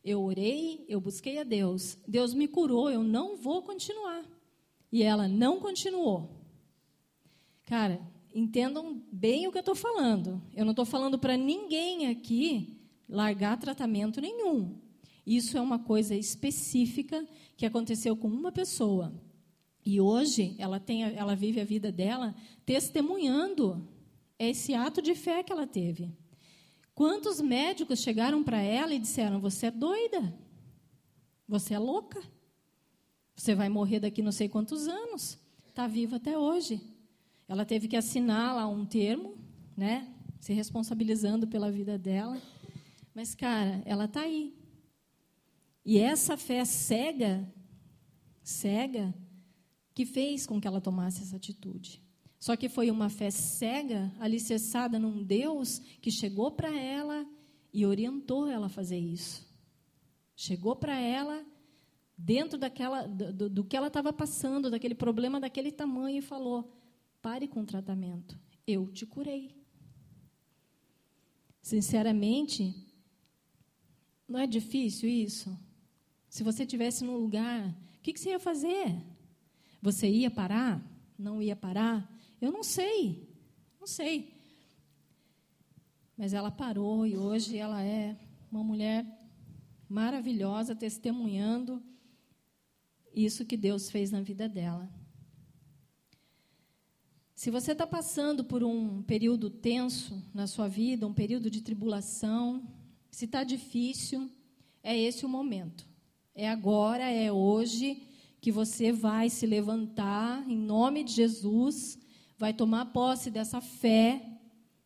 [0.05, 4.25] Eu orei, eu busquei a Deus, Deus me curou, eu não vou continuar.
[4.93, 6.31] E ela não continuou.
[7.65, 8.01] Cara,
[8.35, 10.43] entendam bem o que eu estou falando.
[10.55, 12.79] Eu não estou falando para ninguém aqui
[13.09, 14.77] largar tratamento nenhum.
[15.27, 19.13] Isso é uma coisa específica que aconteceu com uma pessoa.
[19.85, 22.35] E hoje ela, tem, ela vive a vida dela
[22.67, 23.89] testemunhando
[24.49, 26.11] esse ato de fé que ela teve.
[26.95, 30.35] Quantos médicos chegaram para ela e disseram: Você é doida?
[31.47, 32.23] Você é louca?
[33.37, 35.39] Você vai morrer daqui não sei quantos anos.
[35.69, 36.81] Está viva até hoje.
[37.49, 39.37] Ela teve que assinar lá um termo,
[39.77, 40.13] né?
[40.41, 42.41] Se responsabilizando pela vida dela.
[43.15, 44.55] Mas, cara, ela está aí.
[45.85, 47.51] E essa fé cega,
[48.43, 49.15] cega,
[49.95, 52.03] que fez com que ela tomasse essa atitude.
[52.41, 57.27] Só que foi uma fé cega, alicerçada num Deus que chegou para ela
[57.73, 59.47] e orientou ela a fazer isso.
[60.35, 61.45] Chegou para ela
[62.17, 66.73] dentro daquela do, do que ela estava passando, daquele problema daquele tamanho e falou:
[67.21, 68.41] "Pare com o tratamento.
[68.67, 69.55] Eu te curei."
[71.61, 72.75] Sinceramente,
[74.27, 75.55] não é difícil isso?
[76.27, 78.97] Se você tivesse num lugar, o que, que você ia fazer?
[79.83, 80.83] Você ia parar?
[81.19, 82.11] Não ia parar?
[82.41, 83.29] Eu não sei,
[83.79, 84.35] não sei.
[86.17, 88.17] Mas ela parou e hoje ela é
[88.51, 89.07] uma mulher
[89.89, 91.83] maravilhosa, testemunhando
[93.15, 94.89] isso que Deus fez na vida dela.
[97.35, 102.63] Se você está passando por um período tenso na sua vida, um período de tribulação,
[103.11, 104.31] se está difícil,
[104.83, 105.87] é esse o momento.
[106.35, 108.03] É agora, é hoje
[108.41, 111.99] que você vai se levantar em nome de Jesus
[112.41, 114.27] vai tomar posse dessa fé,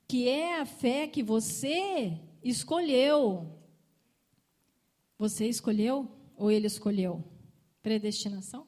[0.08, 3.48] que é a fé que você escolheu.
[5.16, 7.22] Você escolheu ou ele escolheu?
[7.80, 8.66] Predestinação?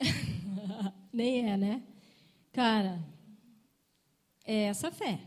[1.12, 1.82] Nem é, né?
[2.50, 2.98] Cara,
[4.46, 5.20] é essa fé.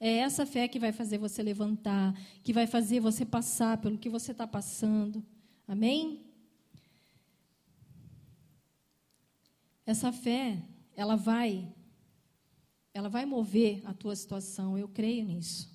[0.00, 4.08] É essa fé que vai fazer você levantar, que vai fazer você passar pelo que
[4.08, 5.24] você está passando.
[5.68, 6.31] Amém?
[9.84, 10.62] Essa fé,
[10.94, 11.72] ela vai
[12.94, 15.70] ela vai mover a tua situação, eu creio nisso.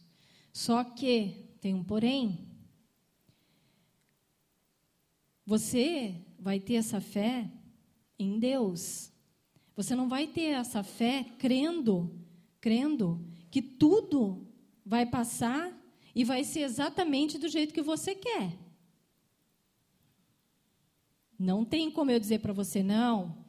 [0.53, 2.47] Só que tem um porém.
[5.45, 7.49] Você vai ter essa fé
[8.19, 9.11] em Deus.
[9.75, 12.11] Você não vai ter essa fé crendo,
[12.61, 14.47] crendo que tudo
[14.85, 15.75] vai passar
[16.13, 18.57] e vai ser exatamente do jeito que você quer.
[21.37, 23.46] Não tem como eu dizer para você não.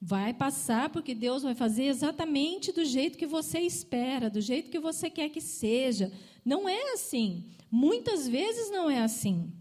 [0.00, 4.78] Vai passar porque Deus vai fazer exatamente do jeito que você espera, do jeito que
[4.78, 6.12] você quer que seja.
[6.44, 7.44] Não é assim.
[7.70, 9.52] Muitas vezes não é assim.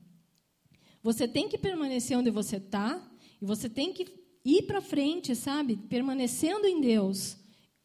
[1.02, 3.02] Você tem que permanecer onde você está
[3.42, 4.06] e você tem que
[4.46, 5.76] ir para frente, sabe?
[5.76, 7.38] Permanecendo em Deus,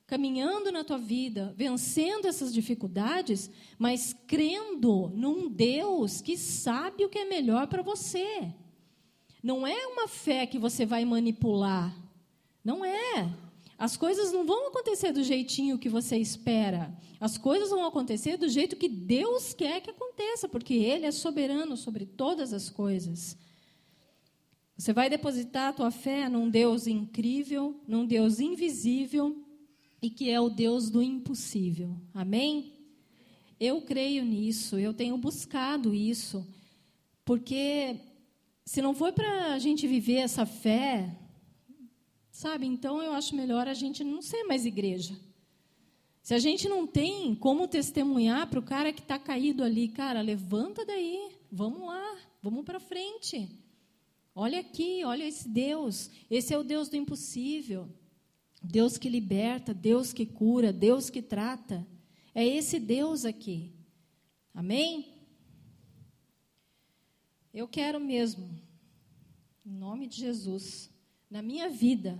[0.06, 7.18] caminhando na tua vida, vencendo essas dificuldades, mas crendo num Deus que sabe o que
[7.18, 8.52] é melhor para você.
[9.42, 12.01] Não é uma fé que você vai manipular.
[12.64, 13.32] Não é.
[13.78, 16.96] As coisas não vão acontecer do jeitinho que você espera.
[17.18, 21.76] As coisas vão acontecer do jeito que Deus quer que aconteça, porque Ele é soberano
[21.76, 23.36] sobre todas as coisas.
[24.76, 29.36] Você vai depositar a tua fé num Deus incrível, num Deus invisível
[30.00, 31.96] e que é o Deus do impossível.
[32.12, 32.72] Amém?
[33.60, 36.44] Eu creio nisso, eu tenho buscado isso,
[37.24, 38.00] porque
[38.64, 41.16] se não for para a gente viver essa fé,
[42.42, 42.66] Sabe?
[42.66, 45.16] Então eu acho melhor a gente não ser mais igreja.
[46.20, 50.20] Se a gente não tem como testemunhar para o cara que está caído ali, cara,
[50.20, 53.48] levanta daí, vamos lá, vamos para frente.
[54.34, 56.10] Olha aqui, olha esse Deus.
[56.28, 57.88] Esse é o Deus do impossível.
[58.60, 61.86] Deus que liberta, Deus que cura, Deus que trata.
[62.34, 63.72] É esse Deus aqui.
[64.52, 65.14] Amém?
[67.54, 68.50] Eu quero mesmo,
[69.64, 70.90] em nome de Jesus,
[71.30, 72.18] na minha vida,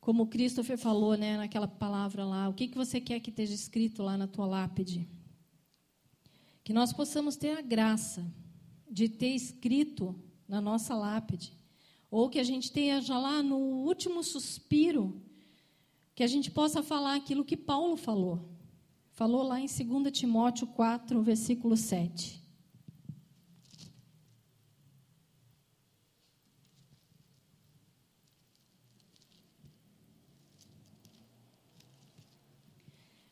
[0.00, 4.02] como Christopher falou, né, naquela palavra lá, o que, que você quer que esteja escrito
[4.02, 5.06] lá na tua lápide?
[6.64, 8.26] Que nós possamos ter a graça
[8.90, 11.52] de ter escrito na nossa lápide,
[12.10, 15.22] ou que a gente tenha já lá no último suspiro,
[16.14, 18.48] que a gente possa falar aquilo que Paulo falou.
[19.12, 22.39] Falou lá em 2 Timóteo 4, versículo 7.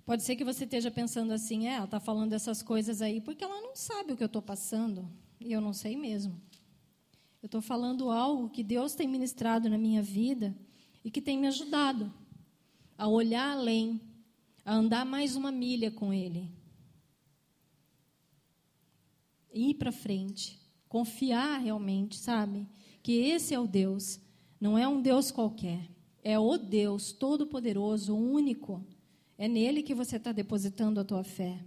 [0.09, 3.44] Pode ser que você esteja pensando assim, é, ela está falando essas coisas aí porque
[3.44, 5.06] ela não sabe o que eu estou passando.
[5.38, 6.40] E eu não sei mesmo.
[7.42, 10.56] Eu estou falando algo que Deus tem ministrado na minha vida
[11.04, 12.11] e que tem me ajudado
[12.96, 14.00] a olhar além,
[14.64, 16.50] a andar mais uma milha com Ele.
[19.52, 22.66] Ir para frente, confiar realmente, sabe?
[23.02, 24.18] Que esse é o Deus,
[24.59, 25.86] não é um Deus qualquer,
[26.24, 28.82] é o Deus Todo-Poderoso, único
[29.39, 31.64] é nele que você está depositando a tua fé.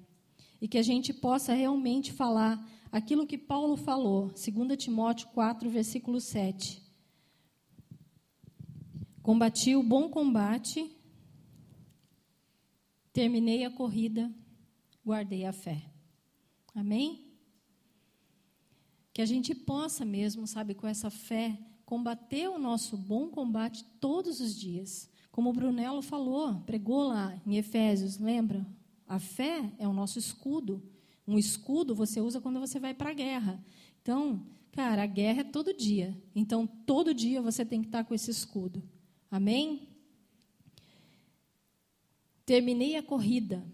[0.60, 6.20] E que a gente possa realmente falar aquilo que Paulo falou, 2 Timóteo 4, versículo
[6.20, 6.84] 7.
[9.24, 10.92] Combati o bom combate,
[13.14, 14.32] terminei a corrida,
[15.06, 15.82] guardei a fé.
[16.76, 17.32] Amém?
[19.14, 24.40] Que a gente possa mesmo, sabe, com essa fé, combater o nosso bom combate todos
[24.40, 25.11] os dias.
[25.32, 28.66] Como o Brunello falou, pregou lá em Efésios, lembra?
[29.08, 30.84] A fé é o nosso escudo.
[31.26, 33.64] Um escudo você usa quando você vai para a guerra.
[34.02, 36.18] Então, cara, a guerra é todo dia.
[36.36, 38.84] Então, todo dia você tem que estar com esse escudo.
[39.30, 39.88] Amém?
[42.46, 43.66] Terminei a corrida.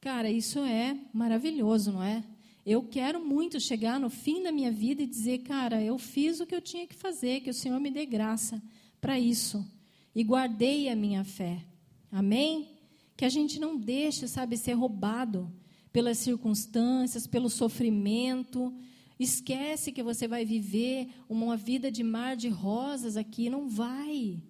[0.00, 2.24] Cara, isso é maravilhoso, não é?
[2.64, 6.46] Eu quero muito chegar no fim da minha vida e dizer, cara, eu fiz o
[6.46, 8.62] que eu tinha que fazer, que o Senhor me dê graça
[8.98, 9.66] para isso
[10.14, 11.64] e guardei a minha fé.
[12.10, 12.78] Amém?
[13.16, 15.52] Que a gente não deixe, sabe, ser roubado
[15.92, 18.74] pelas circunstâncias, pelo sofrimento.
[19.18, 23.50] Esquece que você vai viver uma vida de mar de rosas aqui.
[23.50, 24.42] Não vai.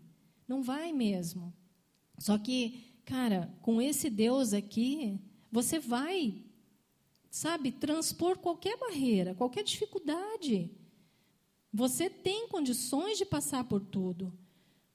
[0.46, 1.52] Não vai mesmo.
[2.18, 5.18] Só que, cara, com esse Deus aqui,
[5.50, 6.44] você vai,
[7.30, 10.70] sabe, transpor qualquer barreira, qualquer dificuldade.
[11.72, 14.32] Você tem condições de passar por tudo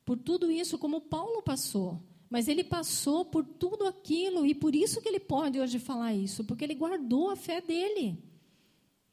[0.06, 2.02] por tudo isso como Paulo passou.
[2.30, 6.44] Mas ele passou por tudo aquilo e por isso que ele pode hoje falar isso,
[6.44, 8.24] porque ele guardou a fé dele.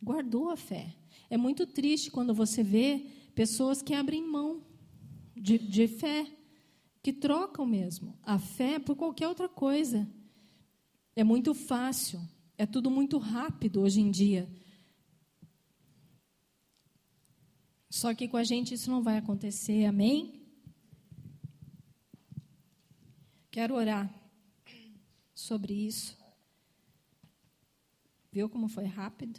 [0.02, 0.94] Guardou a fé.
[1.30, 4.62] É muito triste quando você vê pessoas que abrem mão
[5.34, 6.26] de, de fé,
[7.02, 10.08] que trocam mesmo a fé por qualquer outra coisa.
[11.14, 12.20] É muito fácil,
[12.56, 14.48] é tudo muito rápido hoje em dia.
[17.90, 20.41] Só que com a gente isso não vai acontecer, amém?
[23.52, 24.10] Quero orar
[25.34, 26.16] sobre isso.
[28.32, 29.38] Viu como foi rápido?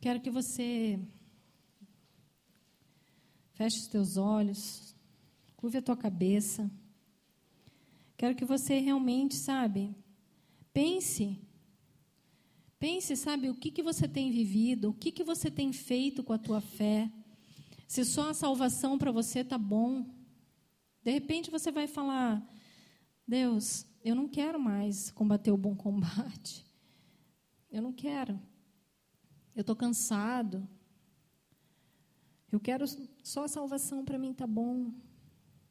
[0.00, 0.98] Quero que você
[3.52, 4.96] feche os teus olhos,
[5.58, 6.70] curve a tua cabeça.
[8.16, 9.94] Quero que você realmente, sabe,
[10.72, 11.38] pense.
[12.78, 16.32] Pense, sabe, o que, que você tem vivido, o que, que você tem feito com
[16.32, 17.12] a tua fé.
[17.92, 20.06] Se só a salvação para você está bom,
[21.04, 22.42] de repente você vai falar:
[23.28, 26.64] Deus, eu não quero mais combater o bom combate.
[27.70, 28.40] Eu não quero.
[29.54, 30.66] Eu estou cansado.
[32.50, 32.86] Eu quero
[33.22, 34.90] só a salvação para mim está bom.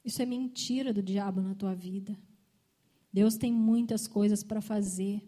[0.06, 2.16] Isso é mentira do diabo na tua vida.
[3.12, 5.28] Deus tem muitas coisas para fazer.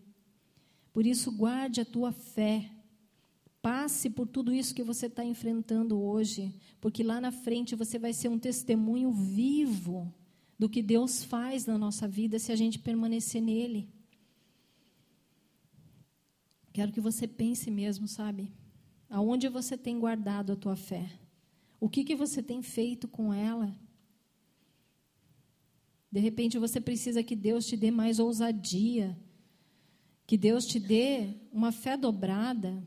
[0.93, 2.69] Por isso, guarde a tua fé.
[3.63, 8.11] Passe por tudo isso que você está enfrentando hoje, porque lá na frente você vai
[8.11, 10.13] ser um testemunho vivo
[10.59, 13.87] do que Deus faz na nossa vida se a gente permanecer nele.
[16.73, 18.51] Quero que você pense mesmo, sabe?
[19.09, 21.09] Aonde você tem guardado a tua fé?
[21.79, 23.73] O que, que você tem feito com ela?
[26.11, 29.17] De repente você precisa que Deus te dê mais ousadia,
[30.27, 32.83] que Deus te dê uma fé dobrada,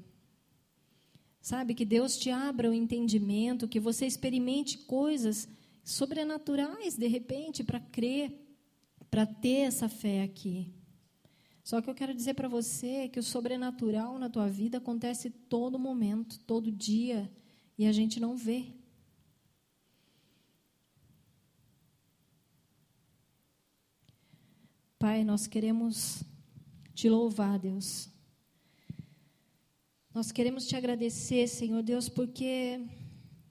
[1.47, 5.49] Sabe, que Deus te abra o entendimento, que você experimente coisas,
[5.85, 8.37] sobrenaturais, de repente, para crer,
[9.09, 10.75] para ter essa fé aqui.
[11.63, 15.79] Só que eu quero dizer para você que o sobrenatural na tua vida acontece todo
[15.79, 17.31] momento, todo dia,
[17.79, 18.75] e a gente não vê.
[24.99, 26.25] Pai, nós queremos
[26.93, 28.16] te louvar, Deus.
[30.17, 32.81] Nós queremos te agradecer, Senhor Deus, porque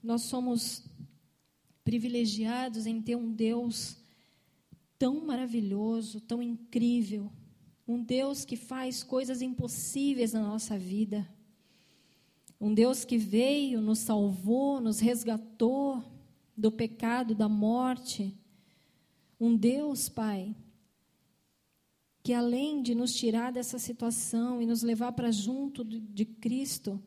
[0.02, 0.82] nós somos
[1.84, 3.96] privilegiados em ter um Deus
[4.98, 7.30] tão maravilhoso, tão incrível,
[7.86, 11.24] um Deus que faz coisas impossíveis na nossa vida.
[12.60, 16.02] Um Deus que veio, nos salvou, nos resgatou
[16.56, 18.36] do pecado, da morte.
[19.38, 20.52] Um Deus, Pai,
[22.26, 27.00] que além de nos tirar dessa situação e nos levar para junto de Cristo,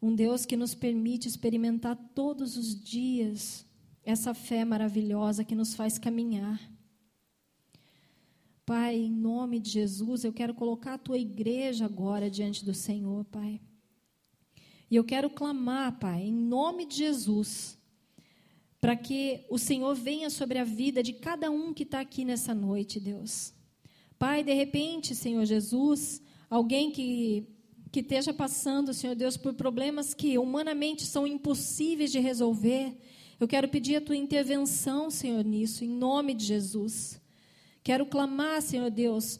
[0.00, 3.64] um Deus que nos permite experimentar todos os dias
[4.04, 6.60] essa fé maravilhosa que nos faz caminhar.
[8.66, 13.24] Pai, em nome de Jesus, eu quero colocar a tua igreja agora diante do Senhor,
[13.24, 13.58] Pai.
[14.90, 17.78] E eu quero clamar, Pai, em nome de Jesus,
[18.82, 22.54] para que o Senhor venha sobre a vida de cada um que está aqui nessa
[22.54, 23.56] noite, Deus.
[24.18, 27.46] Pai, de repente, Senhor Jesus, alguém que,
[27.92, 32.96] que esteja passando, Senhor Deus, por problemas que humanamente são impossíveis de resolver,
[33.38, 37.20] eu quero pedir a tua intervenção, Senhor, nisso, em nome de Jesus.
[37.84, 39.38] Quero clamar, Senhor Deus,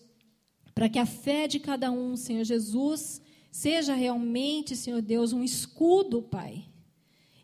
[0.75, 6.21] para que a fé de cada um, Senhor Jesus, seja realmente, Senhor Deus, um escudo,
[6.21, 6.67] Pai.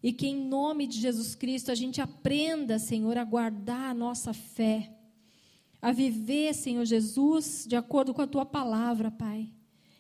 [0.02, 4.34] E que em nome de Jesus Cristo a gente aprenda, Senhor, a guardar a nossa
[4.34, 4.92] fé
[5.82, 9.50] a viver, Senhor Jesus, de acordo com a tua palavra, Pai.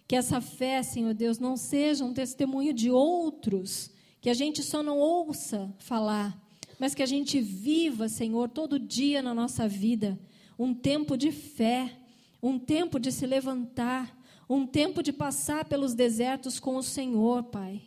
[0.06, 4.80] Que essa fé, Senhor Deus, não seja um testemunho de outros, que a gente só
[4.80, 6.40] não ouça falar,
[6.78, 10.16] mas que a gente viva, Senhor, todo dia na nossa vida,
[10.56, 11.90] um tempo de fé,
[12.40, 14.16] um tempo de se levantar,
[14.48, 17.82] um tempo de passar pelos desertos com o Senhor, Pai.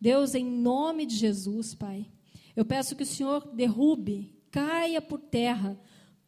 [0.00, 2.06] Deus, em nome de Jesus, Pai,
[2.54, 5.76] eu peço que o Senhor derrube, caia por terra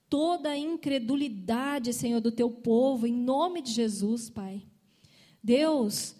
[0.09, 4.63] toda a incredulidade, Senhor, do teu povo, em nome de Jesus, Pai.
[5.43, 6.15] Deus,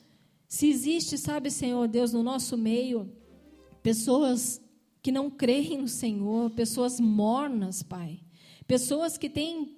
[0.49, 3.13] se existe, sabe, Senhor, Deus, no nosso meio,
[3.83, 4.61] pessoas
[5.03, 8.21] que não creem no Senhor, pessoas mornas, Pai,
[8.67, 9.77] pessoas que têm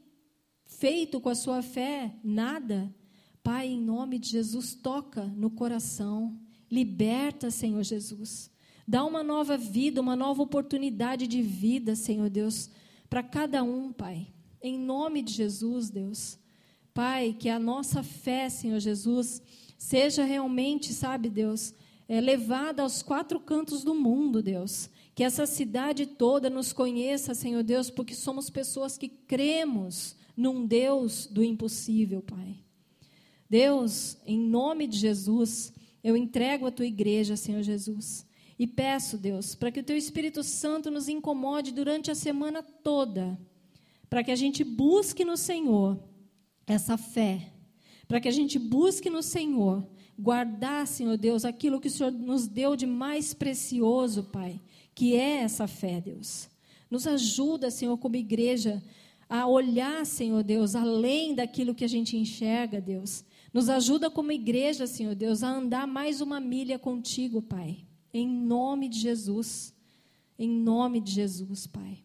[0.65, 2.95] feito com a sua fé nada,
[3.43, 6.39] Pai, em nome de Jesus, toca no coração,
[6.71, 8.51] liberta, Senhor Jesus.
[8.87, 12.71] Dá uma nova vida, uma nova oportunidade de vida, Senhor Deus,
[13.09, 14.29] para cada um, Pai.
[14.61, 16.39] Em nome de Jesus, Deus.
[16.93, 19.41] Pai, que a nossa fé, Senhor Jesus,
[19.77, 21.73] seja realmente, sabe, Deus,
[22.09, 24.91] é, levada aos quatro cantos do mundo, Deus.
[25.15, 31.27] Que essa cidade toda nos conheça, Senhor Deus, porque somos pessoas que cremos num Deus
[31.27, 32.57] do impossível, Pai.
[33.49, 38.27] Deus, em nome de Jesus, eu entrego a tua igreja, Senhor Jesus.
[38.59, 43.39] E peço, Deus, para que o Teu Espírito Santo nos incomode durante a semana toda,
[44.11, 46.03] para que a gente busque no Senhor
[46.67, 47.53] essa fé,
[48.09, 49.87] para que a gente busque no Senhor
[50.19, 54.61] guardar, Senhor Deus, aquilo que o Senhor nos deu de mais precioso, Pai,
[54.93, 56.49] que é essa fé, Deus.
[56.91, 58.83] Nos ajuda, Senhor, como igreja,
[59.29, 63.25] a olhar, Senhor Deus, além daquilo que a gente enxerga, Deus.
[63.53, 67.88] Nos ajuda como igreja, Senhor Deus, a andar mais uma milha contigo, Pai.
[68.13, 69.75] Em nome de Jesus.
[70.39, 72.03] Em nome de Jesus, Pai.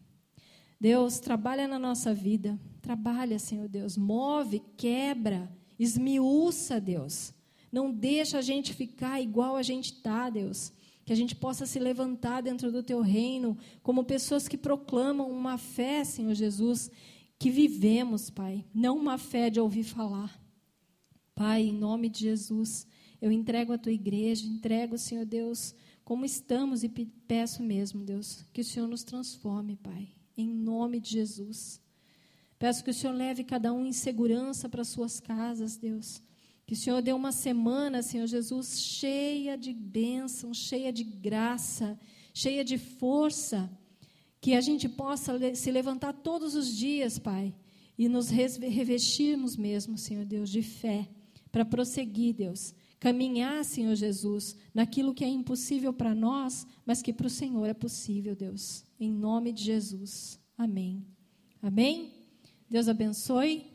[0.80, 2.58] Deus, trabalha na nossa vida.
[2.82, 3.96] Trabalha, Senhor Deus.
[3.96, 7.32] Move, quebra, esmiuça, Deus.
[7.72, 10.72] Não deixa a gente ficar igual a gente está, Deus.
[11.04, 15.58] Que a gente possa se levantar dentro do teu reino como pessoas que proclamam uma
[15.58, 16.90] fé, Senhor Jesus,
[17.38, 18.64] que vivemos, Pai.
[18.74, 20.38] Não uma fé de ouvir falar.
[21.34, 22.86] Pai, em nome de Jesus,
[23.20, 25.74] eu entrego a tua igreja, entrego, Senhor Deus,
[26.04, 31.10] como estamos e peço mesmo, Deus, que o Senhor nos transforme, Pai, em nome de
[31.10, 31.80] Jesus.
[32.58, 36.22] Peço que o Senhor leve cada um em segurança para suas casas, Deus.
[36.66, 41.98] Que o Senhor dê uma semana, Senhor Jesus, cheia de bênção, cheia de graça,
[42.32, 43.70] cheia de força.
[44.40, 47.54] Que a gente possa se levantar todos os dias, Pai,
[47.96, 51.08] e nos revestirmos mesmo, Senhor Deus, de fé,
[51.50, 52.74] para prosseguir, Deus,
[53.04, 57.74] caminhar, Senhor Jesus, naquilo que é impossível para nós, mas que para o Senhor é
[57.74, 58.82] possível, Deus.
[58.98, 60.40] Em nome de Jesus.
[60.56, 61.04] Amém.
[61.60, 62.14] Amém?
[62.66, 63.73] Deus abençoe.